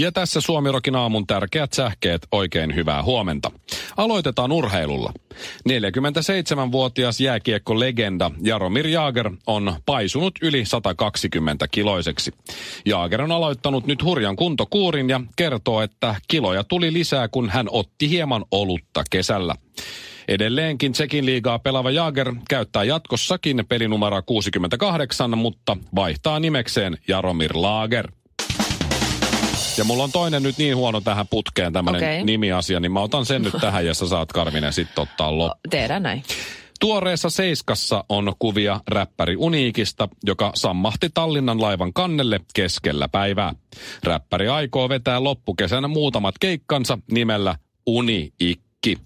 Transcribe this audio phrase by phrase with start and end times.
[0.00, 2.26] Ja tässä Suomirokin aamun tärkeät sähkeet.
[2.32, 3.50] Oikein hyvää huomenta.
[3.96, 5.12] Aloitetaan urheilulla.
[5.68, 12.32] 47-vuotias jääkiekko-legenda Jaromir Jaager on paisunut yli 120 kiloiseksi.
[12.86, 18.10] Jaager on aloittanut nyt hurjan kuntokuurin ja kertoo, että kiloja tuli lisää, kun hän otti
[18.10, 19.54] hieman olutta kesällä.
[20.28, 28.19] Edelleenkin Tsekin liigaa pelaava Jaager käyttää jatkossakin pelinumero 68, mutta vaihtaa nimekseen Jaromir Lager.
[29.78, 32.24] Ja mulla on toinen nyt niin huono tähän putkeen tämmönen Okei.
[32.24, 35.60] nimiasia, niin mä otan sen nyt tähän ja sä saat Karvinen sitten ottaa loppuun.
[35.70, 36.22] Tehdään näin.
[36.80, 43.54] Tuoreessa Seiskassa on kuvia räppäri Uniikista, joka sammahti Tallinnan laivan kannelle keskellä päivää.
[44.04, 48.98] Räppäri aikoo vetää loppukesänä muutamat keikkansa nimellä Uniikki.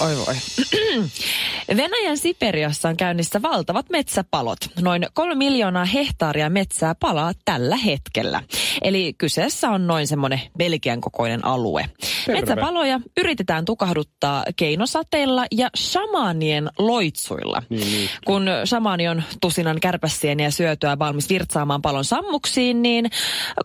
[0.00, 0.34] Oi voi.
[1.68, 4.58] Venäjän Siperiassa on käynnissä valtavat metsäpalot.
[4.80, 8.42] Noin kolme miljoonaa hehtaaria metsää palaa tällä hetkellä.
[8.82, 11.84] Eli kyseessä on noin semmoinen Belgian kokoinen alue.
[12.26, 12.40] Terve.
[12.40, 17.62] Metsäpaloja yritetään tukahduttaa keinosateilla ja shamanien loitsuilla.
[17.68, 23.10] Niin, Kun shamani on tusinan kärpäsieniä syötyä valmis virtsaamaan palon sammuksiin, niin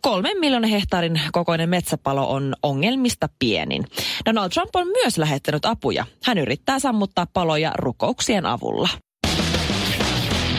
[0.02, 3.86] kolmen miljoonan hehtaarin kokoinen metsäpalo on ongelmista pienin.
[4.26, 6.06] Donald Trump on myös lähettänyt apuja.
[6.24, 8.90] Hän yrittää sammuttaa paloja rukouksien avulla.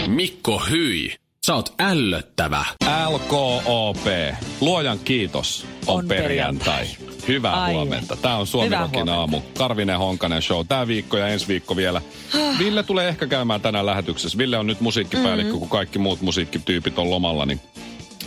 [0.06, 1.14] Mikko Hyi,
[1.46, 2.64] sä oot ällöttävä.
[3.10, 4.06] LKOP.
[4.60, 6.86] Luojan kiitos on, On perjantai.
[6.86, 7.08] perjantai.
[7.28, 7.72] Hyvää Ai.
[7.72, 8.16] huomenta.
[8.16, 9.20] Tämä on Suomi Hyvää Rockin huomenta.
[9.20, 9.40] aamu.
[9.58, 10.66] Karvinen Honkanen show.
[10.66, 12.02] Tämä viikko ja ensi viikko vielä.
[12.58, 14.38] Ville tulee ehkä käymään tänään lähetyksessä.
[14.38, 15.58] Ville on nyt musiikkipäällikkö, Mm-hmm.
[15.60, 17.60] kun kaikki muut musiikkityypit on lomalla, niin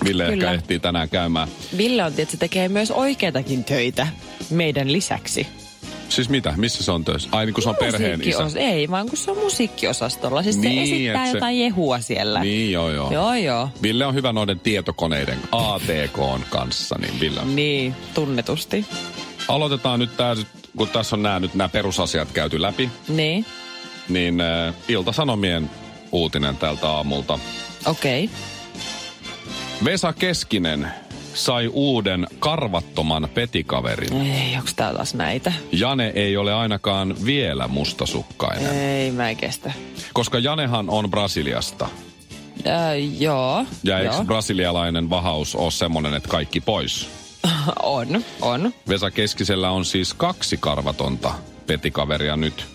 [0.05, 0.33] Ville Kyllä.
[0.33, 1.47] ehkä ehtii tänään käymään.
[1.77, 4.07] Ville on tietysti tekee myös oikeitakin töitä
[4.49, 5.47] meidän lisäksi.
[6.11, 6.53] Siis mitä?
[6.57, 7.29] Missä se on töissä?
[7.31, 8.43] Ai niin kun se on perheen isä.
[8.55, 10.43] Ei, vaan kun se on musiikkiosastolla.
[10.43, 12.39] Siis Niin, se esittää se- jotain jehua siellä.
[12.39, 13.11] Niin joo joo.
[13.11, 13.69] Joo, joo.
[13.81, 17.55] Ville on hyvä noiden tietokoneiden ATK kanssa, niin Ville on.
[17.55, 18.85] Niin, tunnetusti.
[19.47, 20.35] Aloitetaan nyt tää,
[20.77, 23.45] kun tässä on nämä nyt nämä perusasiat käyty läpi, Niin,
[24.09, 25.69] niin äh, Ilta-Sanomien
[26.11, 27.39] uutinen tältä aamulta.
[27.85, 28.23] okei.
[28.25, 28.35] Okay.
[29.85, 30.87] Vesa Keskinen
[31.33, 34.21] sai uuden karvattoman petikaverin.
[34.21, 35.53] Ei, onks tää taas näitä?
[35.71, 39.73] Jane ei ole ainakaan vielä mustasukkainen, Ei, mä en kestä.
[40.13, 41.87] koska Janehan on Brasiliasta.
[42.67, 43.65] Äh, joo.
[43.83, 44.25] Ja eikö joo.
[44.25, 47.09] brasilialainen vahaus ole semmoinen, että kaikki pois?
[47.83, 48.73] on, on.
[48.87, 51.33] Vesa Keskisellä on siis kaksi karvatonta
[51.67, 52.65] petikaveria nyt.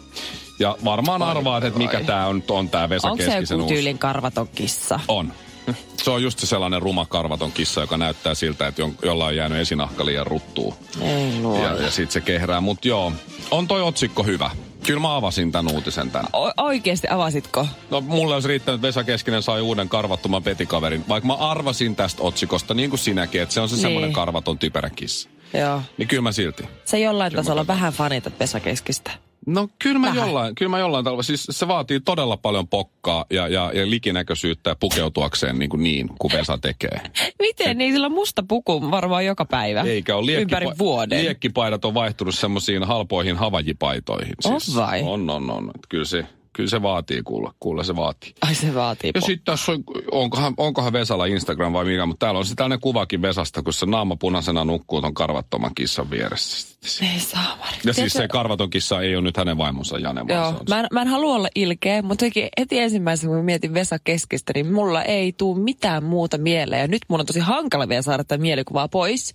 [0.58, 3.74] Ja varmaan arvaat, että mikä tämä on, on tämä Vesa Onko se Keskisen joku uusi.
[3.74, 5.00] tyylin karvaton kissa?
[5.08, 5.32] On.
[6.04, 9.58] Se on just se sellainen ruma karvaton kissa, joka näyttää siltä, että jollain on jäänyt
[9.58, 10.74] esinahka liian ruttuun.
[11.00, 11.62] Ei luo.
[11.64, 12.60] Ja, ja sit se kehrää.
[12.60, 13.12] Mutta joo,
[13.50, 14.50] on toi otsikko hyvä.
[14.86, 16.28] Kyllä mä avasin tämän uutisen tänään.
[16.32, 17.66] O- oikeesti avasitko?
[17.90, 21.04] No mulle olisi riittänyt, että Vesa Keskinen sai uuden karvattoman petikaverin.
[21.08, 23.82] Vaikka mä arvasin tästä otsikosta, niin kuin sinäkin, että se on se Niin.
[23.82, 25.28] semmoinen karvaton typerä kissa.
[25.54, 25.82] Joo.
[25.98, 26.62] Niin kyllä mä silti.
[26.84, 29.10] Se jollain Kyllä tasolla vähän fanitat Vesa Keskistä.
[29.46, 30.26] No kyllä mä, Vähän.
[30.26, 34.70] jollain, kyllä mä jollain tavalla, siis se vaatii todella paljon pokkaa ja, ja, ja likinäköisyyttä
[34.70, 37.00] ja pukeutuakseen niin kuin niin, kuin Vesa tekee.
[37.42, 37.78] Miten?
[37.78, 39.80] Niin sillä on musta puku varmaan joka päivä.
[39.80, 41.24] Eikä ole Ympäri vuoden.
[41.24, 44.34] Liekkipaidat on vaihtunut semmoisiin halpoihin havajipaitoihin.
[44.44, 45.02] On vai?
[45.02, 45.70] On, on, on.
[45.74, 48.34] Et Kyllä se, kyllä se vaatii kuulla, kuulla se vaatii.
[48.42, 52.38] Ai se vaatii Ja sitten tässä on, onkohan, onkohan Vesalla Instagram vai mikä, mutta täällä
[52.38, 56.76] on se tällainen kuvakin Vesasta, kun se naama punaisena nukkuu ton karvattoman kissan vieressä.
[57.14, 60.50] Ei saa Ja siis se karvaton kissa ei ole nyt hänen vaimonsa Jane, vaan Joo,
[60.50, 63.74] se on mä en, mä en halua olla ilkeä, mutta jotenkin heti ensimmäisenä, kun mietin
[63.74, 66.80] Vesa Keskistä, niin mulla ei tuu mitään muuta mieleen.
[66.80, 69.34] Ja nyt mun on tosi hankala vielä saada tätä mielikuvaa pois.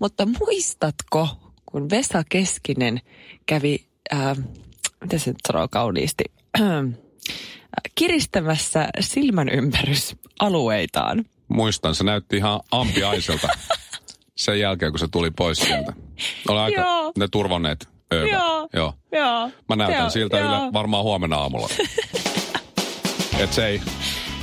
[0.00, 1.28] Mutta muistatko,
[1.66, 3.00] kun Vesa Keskinen
[3.46, 4.36] kävi, ää,
[5.00, 6.24] miten se nyt sanoo kauniisti,
[7.94, 11.24] kiristämässä silmän ympärysalueitaan.
[11.48, 13.48] Muistan, se näytti ihan ampiaiselta
[14.36, 15.92] sen jälkeen, kun se tuli pois sieltä.
[16.48, 17.12] Oli aika Joo.
[17.18, 17.88] ne turvonneet.
[18.30, 18.68] Joo.
[18.72, 18.94] Joo.
[19.12, 19.50] Joo.
[19.68, 20.48] Mä näytän Joo, siltä joo.
[20.48, 21.68] yle, varmaan huomenna aamulla.
[23.38, 23.80] Et se ei,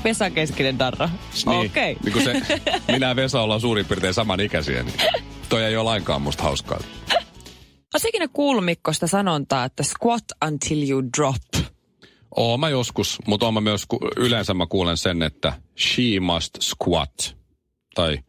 [0.04, 1.10] Vesa Keskinen darra.
[1.46, 1.98] niin, Okei.
[2.04, 2.42] niin kun se,
[2.88, 4.96] minä ja Vesa ollaan suurin piirtein samanikäisiä, niin
[5.50, 6.80] toi ei ole lainkaan musta hauskaa.
[7.94, 11.61] Oletko ikinä kuullut Mikko sitä sanontaa, että squat until you drop?
[12.36, 13.86] Oon mä joskus, mutta oon mä myös,
[14.18, 17.38] yleensä mä kuulen sen, että she must squat.
[17.96, 18.20] Tai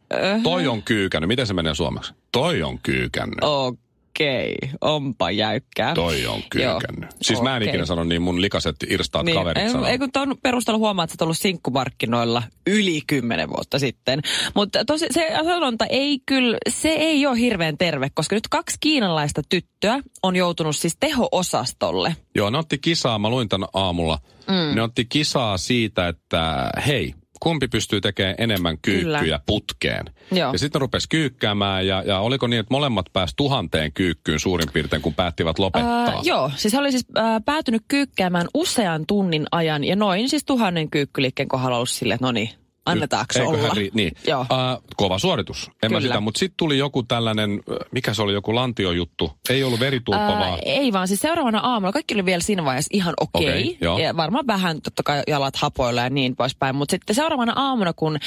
[0.43, 1.27] toi on kyykännyt.
[1.27, 2.13] Miten se menee suomeksi?
[2.31, 3.37] Toi on kyykännyt.
[3.41, 3.77] Oh,
[4.19, 5.93] Okei, onpa jäykkää.
[5.93, 7.09] Toi on kyykännyt.
[7.21, 9.87] Siis mä en ikinä sano niin, mun likaset irstaat Niin, kaverit sanoo.
[9.87, 14.21] ei kun tuon perusteella huomaa, että sä oot ollut sinkkumarkkinoilla yli kymmenen vuotta sitten.
[14.55, 19.41] Mutta tosi, se sanonta ei kyllä, se ei ole hirveän terve, koska nyt kaksi kiinalaista
[19.49, 22.15] tyttöä on joutunut siis teho-osastolle.
[22.35, 24.19] Joo, ne otti kisaa, mä luin tän aamulla.
[24.47, 24.75] Mm.
[24.75, 27.13] Ne otti kisaa siitä, että hei,
[27.43, 29.39] kumpi pystyy tekemään enemmän kyykkyjä Kyllä.
[29.45, 30.05] putkeen.
[30.31, 30.51] Joo.
[30.53, 35.01] Ja sitten rupesi kyykkäämään ja, ja oliko niin, että molemmat pääsi tuhanteen kyykkyyn suurin piirtein,
[35.01, 36.05] kun päättivät lopettaa.
[36.05, 40.45] Ää, joo, siis he oli siis ää, päätynyt kyykkäämään usean tunnin ajan ja noin siis
[40.45, 42.49] tuhannen kyykkyliikkeen kohdalla ollut silleen, että no niin,
[42.85, 43.73] annetaanko Eiköhän olla?
[43.73, 44.11] ri- niin.
[44.27, 44.41] Joo.
[44.41, 45.71] Uh, kova suoritus.
[45.83, 46.01] En mä Kyllä.
[46.01, 49.31] sitä, mutta sitten tuli joku tällainen, mikä se oli, joku lantiojuttu.
[49.49, 50.59] Ei ollut veritulppa, Ää, vaan...
[50.65, 53.49] ei vaan, siis seuraavana aamulla kaikki oli vielä siinä vaiheessa ihan okei.
[53.49, 53.97] Okei, joo.
[53.99, 56.75] ja varmaan vähän totta kai jalat hapoilla ja niin poispäin.
[56.75, 58.17] Mutta sitten seuraavana aamuna, kun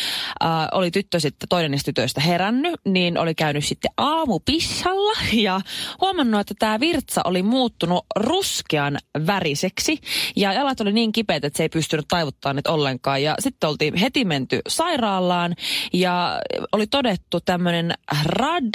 [0.40, 5.60] ää, oli tyttö sitten toinen niistä tytöistä herännyt, niin oli käynyt sitten aamupissalla ja
[6.00, 9.98] huomannut, että tämä virtsa oli muuttunut ruskean väriseksi.
[10.36, 13.22] Ja jalat oli niin kipeät, että se ei pystynyt taivuttaa niitä ollenkaan.
[13.22, 15.54] Ja sitten oltiin heti menty sairaalaan
[15.92, 16.40] ja
[16.72, 17.92] oli todettu tämmöinen
[18.24, 18.70] rad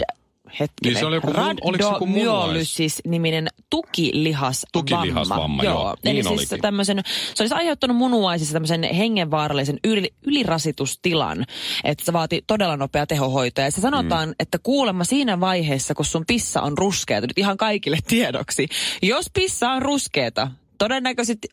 [0.60, 4.70] hetkinen, Niin se oli joku munuais- Rhabdomyolysis-niminen tukilihasvamma.
[4.72, 5.96] Tukilihasvamma, joo.
[6.04, 6.62] Eli Niin siis olikin.
[6.62, 7.02] tämmöisen,
[7.34, 11.46] se olisi aiheuttanut munuaisissa tämmöisen hengenvaarallisen yli, ylirasitustilan,
[11.84, 13.66] että se vaati todella nopea tehohoitoa.
[13.66, 14.36] Ja se sanotaan, mm.
[14.40, 18.68] että kuulemma siinä vaiheessa, kun sun pissa on ruskeata, nyt ihan kaikille tiedoksi,
[19.02, 21.48] jos pissa on ruskeata, todennäköisesti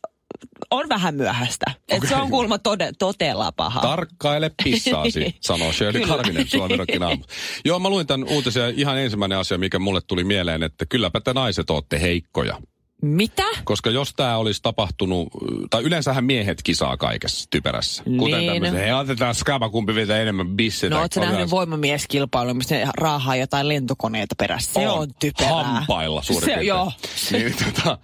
[0.70, 1.64] on vähän myöhäistä.
[1.70, 1.98] Okay.
[2.02, 3.80] Et se on kuulemma tode, todella paha.
[3.80, 6.06] Tarkkaile pissaasi, sanoo Shirley.
[6.06, 7.24] Karvinen Suomirokin aamu.
[7.64, 11.32] Joo, mä luin tämän uutisen ihan ensimmäinen asia, mikä mulle tuli mieleen, että kylläpä te
[11.32, 12.58] naiset ootte heikkoja.
[13.02, 13.42] Mitä?
[13.64, 15.28] Koska jos tämä olisi tapahtunut,
[15.70, 18.02] tai yleensähän miehet kisaa kaikessa typerässä.
[18.18, 18.52] Kuten Niin.
[18.52, 20.94] tämmöisen, hei otetaan skaba, kumpi vetää enemmän bissetä.
[20.94, 24.72] No, ootko nähnyt voimamieskilpailu, missä ne raahaa jotain lentokoneita perässä?
[24.72, 25.52] Se on, typerää.
[25.64, 26.66] Hampailla suurin Se, piirtein.
[26.68, 26.92] joo.
[27.32, 27.98] Niin, tota,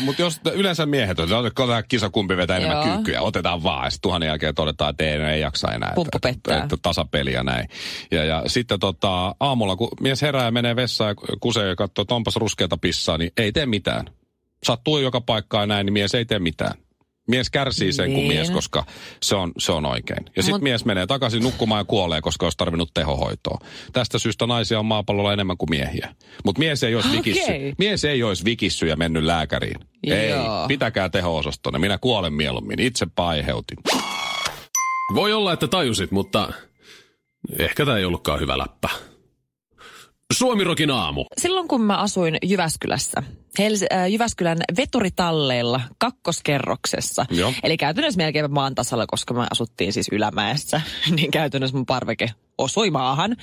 [0.00, 2.94] Mutta jos yleensä miehet on, että otetaan kisa kumpi vetää enemmän Joo.
[2.94, 3.90] kyykkyjä, otetaan vaan.
[3.90, 5.92] Sitten tuhannen jälkeen todetaan, että ei, no ei jaksa enää.
[5.94, 6.62] Pumppu että, pettää.
[6.62, 7.68] Että tasapeli ja näin.
[8.10, 12.02] Ja, ja sitten tota, aamulla, kun mies herää ja menee vessaan ja kusee ja katsoo,
[12.02, 14.06] että onpas ruskeata pissaa, niin ei tee mitään.
[14.64, 16.74] Sattuu joka paikkaan näin, niin mies ei tee mitään.
[17.28, 18.32] Mies kärsii sen kuin Niin.
[18.32, 18.84] mies, koska
[19.22, 20.24] se on, se on oikein.
[20.36, 23.58] Ja sitten Mut- mies menee takaisin nukkumaan ja kuolee, koska olisi tarvinnut tehohoitoa.
[23.92, 26.14] Tästä syystä naisia on maapallolla enemmän kuin miehiä.
[26.44, 27.52] Mutta mies ei olisi vikissy.
[27.78, 29.80] Mies ei olisi vikissy ja mennyt lääkäriin.
[30.06, 30.68] Ei, Joo.
[30.68, 31.78] pitäkää teho-osastona.
[31.78, 32.80] Minä kuolen mieluummin.
[32.80, 33.78] Itse aiheutin.
[35.14, 36.52] Voi olla, että tajusit, mutta
[37.58, 38.88] ehkä tämä ei ollutkaan hyvä läppä.
[40.32, 41.24] Suomirokin aamu.
[41.38, 43.22] Silloin kun mä asuin Jyväskylässä,
[43.58, 47.52] Hels- äh, Jyväskylän veturitalleilla kakkoskerroksessa, Joo.
[47.62, 50.80] eli käytännössä melkein maan tasalla, koska me asuttiin siis Ylämäessä,
[51.16, 53.36] niin käytännössä mun parveke osui maahan,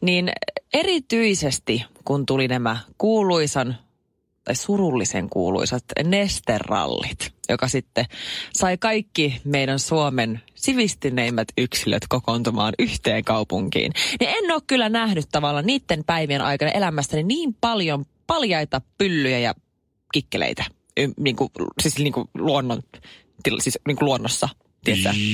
[0.00, 0.32] niin
[0.74, 3.76] erityisesti kun tuli nämä kuuluisan
[4.50, 8.04] tai surullisen kuuluisat nesterallit, joka sitten
[8.52, 13.92] sai kaikki meidän Suomen sivistyneimmät yksilöt kokoontumaan yhteen kaupunkiin.
[14.20, 19.54] Niin en ole kyllä nähnyt tavallaan niiden päivien aikana elämästäni niin paljon paljaita pyllyjä ja
[20.12, 20.64] kikkeleitä.
[20.96, 21.50] Y, niin kuin,
[21.82, 22.82] siis niin kuin luonnon,
[23.58, 24.48] siis niin kuin luonnossa.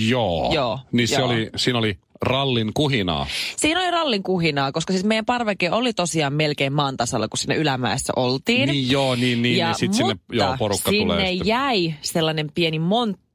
[0.08, 0.52] Joo.
[0.54, 1.28] Joo, Niin se joo.
[1.28, 3.26] oli, siinä oli rallin kuhinaa.
[3.56, 7.56] Siinä oli rallin kuhinaa, koska siis meidän parveke oli tosiaan melkein maan tasalla, kun sinne
[7.56, 8.68] ylämäessä oltiin.
[8.68, 11.46] Niin joo, niin, niin, ja, niin sit sinne joo, porukka sinne tulee sitten.
[11.46, 13.26] jäi sellainen pieni monttu,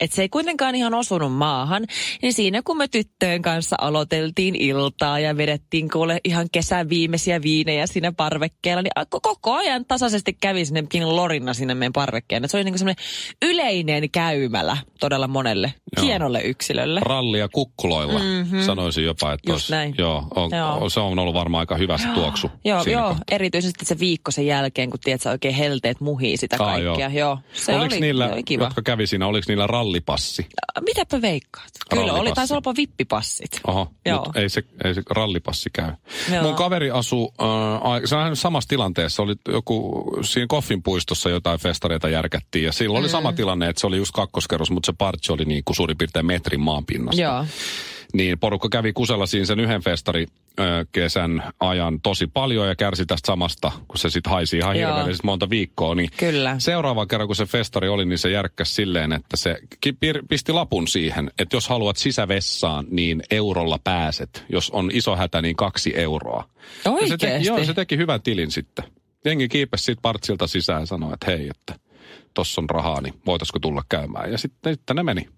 [0.00, 1.86] että se ei kuitenkaan ihan osunut maahan.
[2.22, 7.86] Niin siinä kun me tyttöjen kanssa aloiteltiin iltaa ja vedettiin kuule ihan kesän viimeisiä viinejä
[7.86, 12.44] siinä parvekkeella, niin koko ajan tasaisesti kävi sinne pieni lorinna sinne meidän parvekkeen.
[12.44, 13.04] Et se oli niin semmoinen
[13.42, 16.06] yleinen käymälä todella monelle Joo.
[16.06, 17.00] hienolle yksilölle.
[17.04, 18.62] Rallia kukkuloilla, mm-hmm.
[18.62, 19.32] sanoisin jopa.
[19.32, 19.94] Että olisi- näin.
[19.98, 20.88] Joo, on, Joo.
[20.90, 22.50] se on ollut varmaan aika hyvä se tuoksu.
[22.64, 23.24] Joo, joo kohtaa.
[23.30, 27.08] erityisesti se viikko sen jälkeen, kun tiedät, sä oikein helteet muhii sitä Aa, kaikkea.
[27.08, 27.28] joo.
[27.28, 27.38] joo.
[27.52, 28.64] Se oliko oli, niillä, oli kiva.
[28.64, 30.46] jotka kävi siinä, oliko niillä rallipassi?
[30.84, 31.68] Mitäpä veikkaat?
[31.90, 33.60] Kyllä oli, taisi olla vippipassit.
[33.66, 34.24] Oho, Joo.
[34.24, 35.92] mutta ei se, ei se rallipassi käy.
[36.32, 36.42] Joo.
[36.42, 42.08] Mun kaveri asuu, äh, se on samassa tilanteessa, oli joku, siinä Koffin puistossa jotain festareita
[42.08, 43.04] järkättiin ja silloin Mm.
[43.04, 45.98] oli sama tilanne, että se oli just kakkoskerros, mutta se partsi oli niin kuin suurin
[45.98, 47.22] piirtein metrin maanpinnasta.
[47.22, 47.46] Joo.
[48.12, 50.26] Niin porukka kävi kusella siinä sen yhden festari
[50.92, 55.50] kesän ajan tosi paljon ja kärsi tästä samasta, kun se sitten haisi ihan hirveellisesti monta
[55.50, 55.94] viikkoa.
[55.94, 56.54] Niin Kyllä.
[56.58, 59.56] Seuraava kerran, kun se festari oli, niin se järkkäsi silleen, että se
[60.28, 64.44] pisti lapun siihen, että jos haluat sisävessaan, niin eurolla pääset.
[64.48, 66.48] Jos on iso hätä, niin kaksi euroa.
[66.84, 67.48] Ja se teki, Oikeesti?
[67.48, 68.84] joo, se teki hyvän tilin sitten.
[69.24, 71.74] Jengi kiipesi siitä partsilta sisään ja sanoi, että hei, että
[72.34, 74.32] tossa on rahaa, niin voitaisiko tulla käymään.
[74.32, 75.28] Ja sitten, sitten ne meni.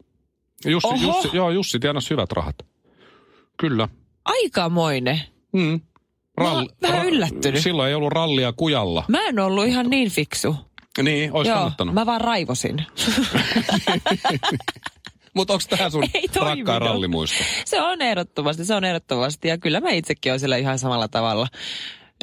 [0.67, 0.97] Jussi, Oho.
[1.02, 2.57] Jussi, joo, Jussi tienasi hyvät rahat.
[3.57, 3.88] Kyllä.
[4.25, 5.21] Aikamoinen.
[5.52, 5.81] Mm.
[6.40, 7.62] oon vähän yllättynyt.
[7.62, 9.05] Silloin ei ollut rallia kujalla.
[9.09, 10.57] Mä en ollut ihan niin fiksu.
[11.02, 11.95] Niin, olisi Joo, kannattanut.
[11.95, 12.76] mä vaan raivosin.
[15.35, 17.45] Mutta onko tämä sun Ei rakkaan rallimuisto?
[17.64, 19.49] Se on ehdottomasti, se on ehdottomasti.
[19.49, 21.47] Ja kyllä mä itsekin olen siellä ihan samalla tavalla.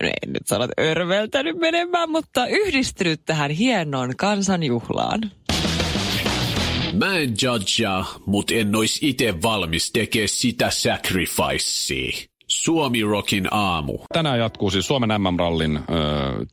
[0.02, 5.32] No en nyt sano, että örveltänyt menemään, mutta yhdistynyt tähän hienoon kansanjuhlaan.
[6.98, 12.28] Mä en judgea, mut en ois ite valmis tekee sitä sacrificea.
[12.64, 13.98] Suomi Rockin aamu.
[14.14, 15.80] Tänään jatkuu siis Suomen MM-rallin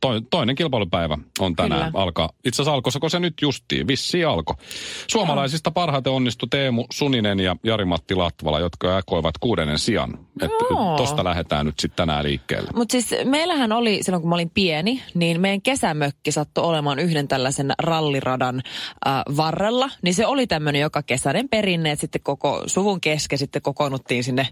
[0.01, 1.91] to, toinen kilpailupäivä on tänään.
[1.91, 2.03] Kyllä.
[2.03, 2.29] Alkaa.
[2.45, 3.87] Itse asiassa alkoiko se nyt justiin?
[3.87, 4.55] Vissi alko.
[5.11, 10.19] Suomalaisista parhaiten onnistui Teemu Suninen ja Jari-Matti Latvala, jotka jakoivat kuudennen sijan.
[10.41, 10.65] Että
[10.97, 12.71] tosta lähdetään nyt sitten tänään liikkeelle.
[12.75, 17.27] Mutta siis meillähän oli, silloin kun mä olin pieni, niin meidän kesämökki sattui olemaan yhden
[17.27, 18.61] tällaisen ralliradan
[19.07, 19.89] äh, varrella.
[20.01, 24.47] Niin se oli tämmöinen joka kesäinen perinne, että sitten koko suvun kesken sitten kokoonnuttiin sinne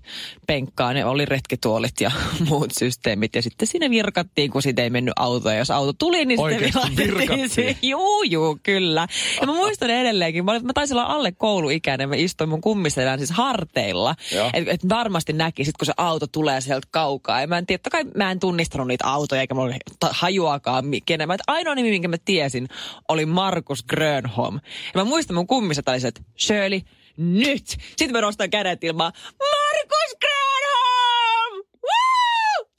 [0.48, 0.96] penkkaan.
[0.96, 2.12] Ne oli retkituolit ja
[2.50, 3.36] muut systeemit.
[3.36, 5.50] Ja sitten sinne virkattiin, kun siitä ei mennyt auto.
[5.50, 6.60] Ja jos auto tuli, niin sitten
[6.98, 7.50] virkattiin?
[7.50, 7.76] siihen.
[7.92, 9.08] Juu, juu, kyllä.
[9.42, 13.20] Ja mä muistan edelleenkin, mä, olin, mä taisin olla alle kouluikäinen, mä istuin mun kummiselän
[13.20, 14.16] siis harteilla.
[14.54, 17.42] Että et varmasti näki sit, kun se auto tulee sieltä kaukaa.
[17.42, 19.76] Ja mä en tiedä, kai mä en tunnistanut niitä autoja, eikä mulla
[20.12, 21.28] hajuakaan kenen.
[21.28, 22.68] Mä, ainoa nimi, minkä mä tiesin,
[23.08, 24.56] oli Markus Grönholm.
[24.94, 26.82] Ja mä muistan mun kummiset se, että Shirley,
[27.18, 27.68] nyt!
[27.68, 30.63] Sitten mä nostan kädet ilmaan, Markus Grönholm!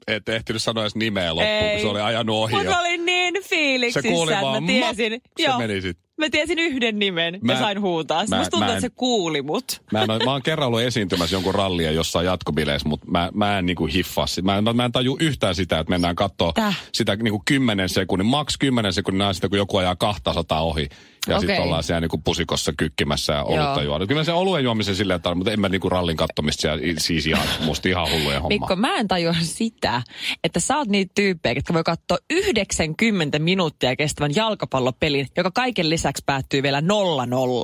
[0.09, 1.81] Et ehtinyt sanoa edes nimeä loppuun, kun Ei.
[1.81, 2.55] se oli ajanut ohi.
[2.57, 5.13] Mutta olin niin fiiliksissä, Se että vaan mä tiesin.
[5.13, 5.99] map, se meni sit.
[6.19, 8.25] Mä tiesin yhden nimen Mä- ja sain huutaa.
[8.29, 9.83] mä- Musta tuntuu, että se kuuli mut.
[9.93, 13.67] Mä, en, mä oon kerran ollut esiintymässä jonkun rallia jossain jatkobileissä, mutta mä, mä en
[13.67, 14.43] niinku hiffaa sitä.
[14.47, 16.81] Mä, en- mä en taju yhtään sitä, että mennään katsoa Täh?
[16.93, 20.89] sitä niinku 10 sekunnin, maks 10 sekunnin sitä, kun joku ajaa 200 ohi.
[21.29, 23.83] Ja sitten ollaan siellä niinku pusikossa kykkimässä ja olutta Joo.
[23.83, 24.07] juoda.
[24.07, 27.47] Kyllä sen oluen juomisen silleen tarvitsen, mutta en mä niinku rallin kattomista siellä, siis ihan,
[27.61, 28.49] musta ihan hulluja homma.
[28.49, 30.03] Mikko, mä en tajua sitä,
[30.45, 36.23] että sä oot niitä tyyppejä, jotka voi katsoa 90 minuuttia kestävän jalkapallopelin, joka kaiken lisäksi
[36.27, 36.81] päättyy vielä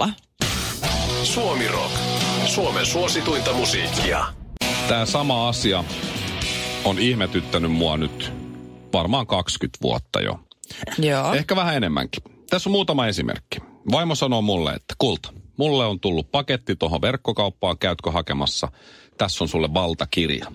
[0.07, 0.11] 0-0.
[1.23, 1.95] Suomi Rock.
[2.47, 4.25] Suomen suosituinta musiikkia.
[4.89, 5.85] Tämä sama asia
[6.85, 8.33] on ihmetyttänyt mua nyt
[8.93, 10.41] varmaan 20 vuotta jo.
[10.99, 11.35] Joo.
[11.35, 12.23] Ehkä vähän enemmänkin.
[12.51, 13.59] Tässä on muutama esimerkki.
[13.93, 18.69] Vaimo sanoo mulle, että kulta, mulle on tullut paketti tuohon verkkokauppaan, käytkö hakemassa?
[19.19, 20.47] Tässä on sulle valtakirja.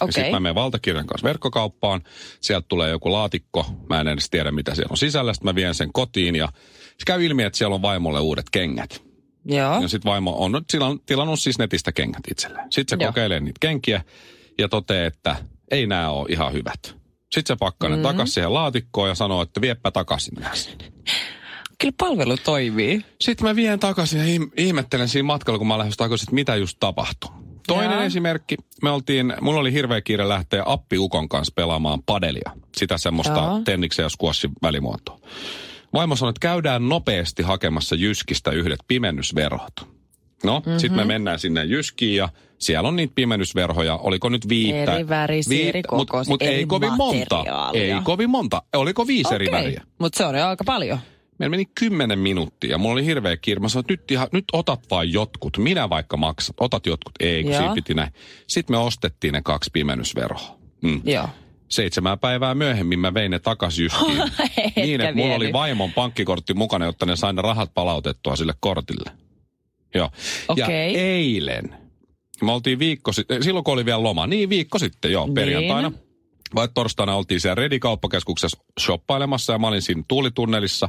[0.00, 0.12] Okei.
[0.12, 2.02] Sitten mä menen valtakirjan kanssa verkkokauppaan.
[2.40, 3.66] Sieltä tulee joku laatikko.
[3.88, 5.32] Mä en edes tiedä, mitä siellä on sisällä.
[5.32, 6.48] Sitten mä vien sen kotiin ja
[6.88, 9.02] se käy ilmi, että siellä on vaimolle uudet kengät.
[9.44, 9.80] Joo.
[9.80, 12.66] Ja sitten vaimo on tilannut, tilannut siis netistä kengät itselleen.
[12.72, 13.12] Sitten se Joo.
[13.12, 14.04] kokeilee niitä kenkiä
[14.58, 15.36] ja toteaa, että
[15.70, 16.82] ei nämä ole ihan hyvät.
[17.32, 18.02] Sitten se pakkaa ne Mhm.
[18.02, 18.12] mm-hmm.
[18.12, 20.34] takaisin siihen laatikkoon ja sanoo, että viepä takaisin.
[21.80, 23.04] Kyllä palvelu toimii.
[23.20, 26.56] Sitten mä vien takaisin ja ihm- ihmettelen siinä matkalla, kun mä lähdin takaisin, että mitä
[26.56, 27.30] just tapahtui.
[27.66, 28.02] Toinen Joo.
[28.02, 32.50] esimerkki, me oltiin, mulla oli hirveä kiire lähteä appiukon kanssa pelaamaan padelia.
[32.76, 33.60] Sitä semmoista Joo.
[33.64, 35.20] tenniksen ja squashin välimuotoa.
[35.92, 39.72] Vaimo sanoi, että käydään nopeasti hakemassa Jyskistä yhdet pimennysverhot.
[40.44, 40.78] No, mm-hmm.
[40.78, 43.96] sitten me mennään sinne Jyskiin ja siellä on niitä pimennysverhoja.
[43.96, 44.94] Oliko nyt viittä?
[44.94, 47.44] Eri värisiä, eri Mutta kokoisia, mut ei kovin monta.
[47.72, 48.62] Ei kovin monta.
[48.76, 49.82] Oliko viisi eri väriä?
[49.98, 50.98] Mutta se on jo aika paljon.
[51.38, 53.60] Meillä meni kymmenen minuuttia ja mulla oli hirveä kiire.
[53.60, 55.58] Mä sanoin, että nyt, ihan, nyt otat vain jotkut.
[55.58, 56.56] Minä vaikka maksat.
[56.60, 57.14] Otat jotkut.
[57.20, 57.60] Ei, kun Joo.
[57.60, 58.12] siinä piti näin.
[58.46, 60.58] Sitten me ostettiin ne kaksi pimennysverhoa.
[60.82, 61.02] Mm.
[61.04, 61.28] Joo.
[61.68, 63.86] Seitsemän päivää myöhemmin mä vein ne takaisin.
[64.56, 68.54] Etkä niin, että mulla oli vaimon pankkikortti mukana, jotta ne sai ne rahat palautettua sille
[68.60, 69.10] kortille.
[69.94, 70.10] Joo.
[70.56, 70.96] Ja Okei.
[70.96, 71.74] eilen,
[72.42, 76.07] me oltiin viikko sitten, silloin kun oli vielä loma, niin viikko sitten, joo, Niin.
[76.54, 80.88] Vai torstaina oltiin siellä Redi-kauppakeskuksessa shoppailemassa ja mä olin siinä tuulitunnelissa.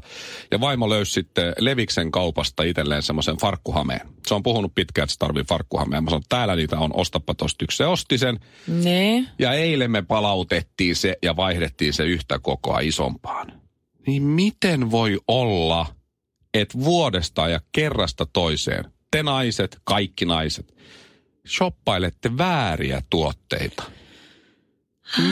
[0.51, 4.01] Ja vaimo löysi sitten Leviksen kaupasta itselleen semmoisen farkkuhameen.
[4.27, 6.03] Se on puhunut pitkään, että se tarvii farkkuhameen.
[6.03, 7.77] Mä sanoin, että täällä niitä on, ostappa tosta yksi.
[7.77, 8.39] Se osti sen.
[8.67, 9.27] Niin.
[9.39, 13.61] Ja eilen me palautettiin se ja vaihdettiin se yhtä kokoa isompaan.
[14.07, 15.85] Niin miten voi olla,
[16.53, 20.75] että vuodesta ja kerrasta toiseen, te naiset, kaikki naiset,
[21.47, 23.83] shoppailette vääriä tuotteita?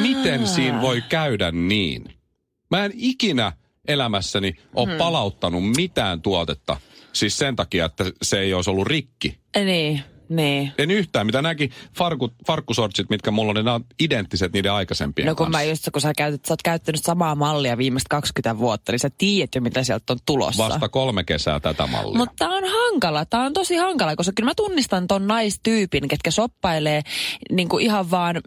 [0.01, 2.13] Miten siinä voi käydä niin?
[2.71, 3.51] Mä en ikinä
[3.87, 4.97] elämässäni ole hmm.
[4.97, 6.77] palauttanut mitään tuotetta,
[7.13, 9.37] siis sen takia, että se ei olisi ollut rikki.
[9.55, 10.03] Niin.
[10.29, 10.71] Niin.
[10.77, 15.35] En yhtään, mitä näki farkut, farkkusortsit, mitkä mulla on, ne on identtiset niiden aikaisempien No
[15.35, 15.57] kun kanssa.
[15.57, 19.09] mä just, kun sä, käytät, sä oot käyttänyt samaa mallia viimeiset 20 vuotta, niin sä
[19.17, 20.69] tiedät jo, mitä sieltä on tulossa.
[20.69, 22.17] Vasta kolme kesää tätä mallia.
[22.17, 26.31] Mutta tää on hankala, tää on tosi hankala, koska kyllä mä tunnistan ton naistyypin, ketkä
[26.31, 27.01] shoppailee
[27.51, 28.41] niin kuin ihan vaan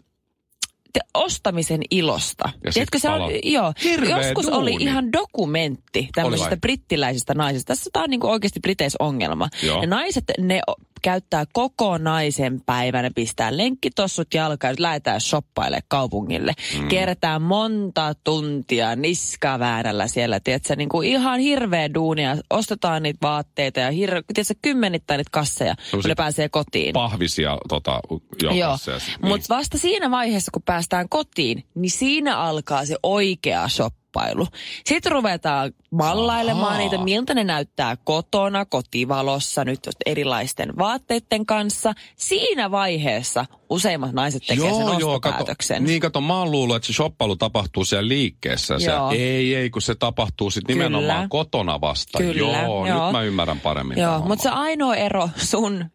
[1.13, 2.49] ostamisen ilosta.
[2.63, 4.57] Ja Tiedätkö, se on, joo, Hirveä joskus duuni.
[4.57, 7.67] oli ihan dokumentti tämmöisistä brittiläisistä naisista.
[7.67, 9.49] Tässä tää on niin kuin oikeasti Briteissä ongelma.
[9.63, 9.81] Joo.
[9.81, 10.61] Ne naiset, ne
[11.01, 16.53] käyttää kokonaisen päivän pistää lenkkitossut jalkaan ja lähdetään shoppaille kaupungille.
[16.79, 16.87] Mm.
[16.87, 22.37] Kierretään monta tuntia niskaväänällä siellä, tiedätkö, niin kuin ihan hirveä duunia.
[22.49, 26.93] Ostetaan niitä vaatteita ja hir- tiedätkö, kymmenittää niitä kasseja, kun ne pääsee kotiin.
[26.93, 27.99] Pahvisia tota,
[28.41, 29.29] Joo, niin.
[29.29, 34.47] mutta vasta siinä vaiheessa, kun päästään kotiin, niin siinä alkaa se oikea shop shoppailu.
[34.85, 36.77] Sitten ruvetaan mallailemaan Ahaa.
[36.77, 41.93] niitä, miltä ne näyttää kotona, kotivalossa, nyt erilaisten vaatteiden kanssa.
[42.15, 45.77] Siinä vaiheessa useimmat naiset tekee joo, sen joo, ostopäätöksen.
[45.77, 48.79] Kato, niin kato, mä oon luullut, että se shoppailu tapahtuu siellä liikkeessä.
[48.79, 52.17] Se, ei, ei, kun se tapahtuu sitten nimenomaan kotona vasta.
[52.17, 53.97] Kyllä, joo, joo, nyt mä ymmärrän paremmin.
[53.97, 55.85] Joo, mutta se ainoa ero sun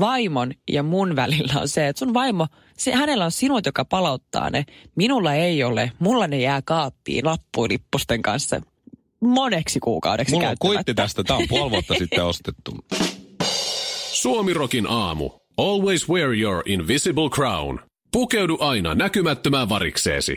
[0.00, 4.50] vaimon ja mun välillä on se, että sun vaimo, se, hänellä on sinut, joka palauttaa
[4.50, 4.64] ne.
[4.96, 5.92] Minulla ei ole.
[5.98, 8.60] Mulla ne jää kaappiin lappuilippusten kanssa
[9.20, 11.24] moneksi kuukaudeksi Mulla on kuitti tästä.
[11.24, 12.76] Tämä on puoli vuotta sitten ostettu.
[14.12, 15.30] Suomirokin aamu.
[15.56, 17.78] Always wear your invisible crown.
[18.12, 20.36] Pukeudu aina näkymättömään varikseesi.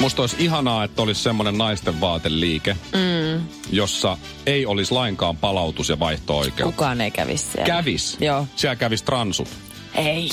[0.00, 3.46] Musta olisi ihanaa, että olisi semmoinen naisten vaateliike, mm.
[3.70, 6.64] jossa ei olisi lainkaan palautus- ja vaihto-oikeutta.
[6.64, 7.66] Kukaan ei kävisi siellä.
[7.66, 8.16] Kävis.
[8.20, 8.46] Joo.
[8.56, 9.48] Siellä kävis transut.
[9.94, 10.30] Ei.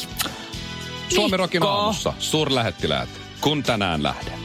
[1.16, 3.10] Suomi Rokin aamussa suurlähettiläät,
[3.42, 4.45] kun tänään lähden.